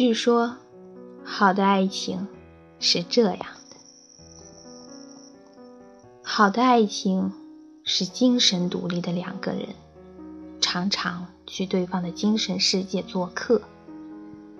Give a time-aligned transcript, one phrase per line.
[0.00, 0.56] 据说，
[1.22, 2.26] 好的爱情
[2.78, 3.76] 是这样的：
[6.22, 7.30] 好的爱情
[7.84, 9.68] 是精神独立的两个人，
[10.58, 13.60] 常常去对方的精神世界做客，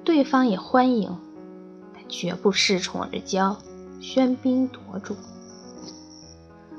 [0.05, 1.17] 对方也欢迎，
[1.95, 3.57] 但绝不恃宠而骄，
[3.99, 5.17] 喧宾夺主。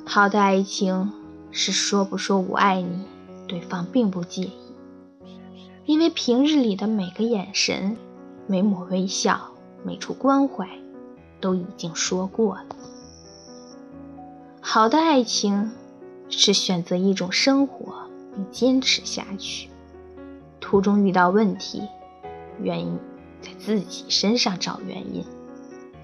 [0.06, 1.12] 好的爱情
[1.50, 3.06] 是说不说我爱你，
[3.48, 4.52] 对方并不介意，
[5.88, 7.98] 因为平日里的每个眼神。
[8.52, 9.40] 每抹微笑，
[9.82, 10.68] 每处关怀，
[11.40, 12.66] 都已经说过了。
[14.60, 15.72] 好的爱情
[16.28, 19.70] 是选择一种生活并坚持下去，
[20.60, 21.84] 途中遇到问题，
[22.62, 23.00] 愿意
[23.42, 25.24] 在自己身上找原因，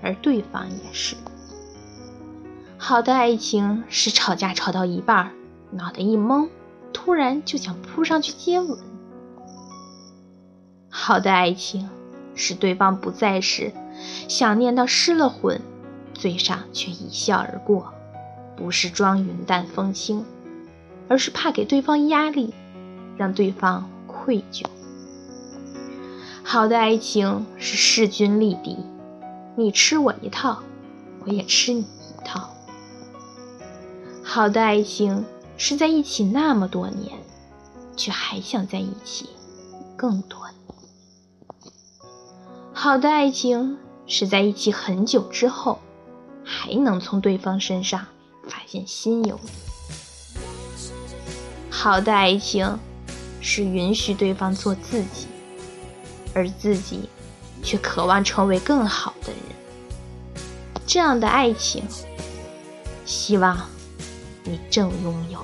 [0.01, 1.17] 而对方也是。
[2.77, 5.33] 好的爱情是吵架吵到一半，
[5.71, 6.47] 脑袋一懵，
[6.93, 8.79] 突然就想扑上去接吻。
[10.87, 11.89] 好的爱情。
[12.37, 13.73] 是对方不在时，
[14.29, 15.59] 想念到失了魂，
[16.13, 17.93] 嘴上却一笑而过，
[18.55, 20.23] 不是装云淡风轻，
[21.09, 22.53] 而是怕给对方压力，
[23.17, 24.63] 让对方愧疚。
[26.43, 28.77] 好的爱情是势均力敌，
[29.57, 30.63] 你吃我一套，
[31.25, 32.49] 我也吃你一套。
[34.23, 35.25] 好的爱情
[35.57, 37.17] 是在一起那么多年，
[37.95, 39.29] 却还想在一起
[39.97, 40.76] 更多年。
[42.79, 45.79] 好的爱情是在一起很久之后，
[46.45, 48.05] 还能从对方身上
[48.47, 50.91] 发现新友谊。
[51.71, 52.77] 好的爱情
[53.41, 55.25] 是允许对方做自己，
[56.35, 57.09] 而自己
[57.63, 59.41] 却渴望成为更好的人。
[60.85, 61.83] 这样的爱情，
[63.05, 63.57] 希望
[64.43, 65.43] 你正拥有。